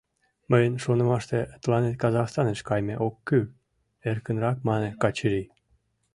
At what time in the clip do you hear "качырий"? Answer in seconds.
5.01-5.47